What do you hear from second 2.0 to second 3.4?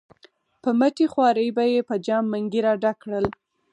جام منګي را ډک کړل.